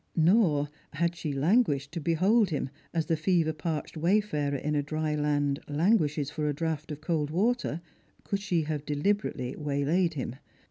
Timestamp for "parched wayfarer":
3.53-4.55